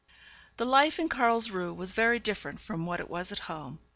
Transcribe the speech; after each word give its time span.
The 0.57 0.65
life 0.65 0.97
in 0.97 1.09
Carlsruhe 1.09 1.75
was 1.75 1.91
very 1.93 2.17
different 2.17 2.59
from 2.59 2.87
what 2.87 2.99
it 2.99 3.07
was 3.07 3.31
at 3.31 3.37
home. 3.45 3.77